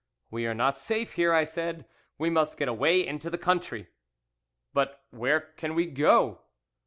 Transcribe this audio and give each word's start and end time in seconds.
"'We 0.31 0.47
are 0.47 0.53
not 0.55 0.77
safe 0.79 1.13
here,' 1.13 1.31
I 1.31 1.43
said; 1.43 1.85
'we 2.17 2.31
must 2.31 2.57
get 2.57 2.67
away 2.67 3.05
into 3.05 3.29
the 3.29 3.37
country.' 3.37 3.89
"'But 4.73 5.03
where 5.11 5.39
can 5.57 5.75
we 5.75 5.85
go? 5.85 6.41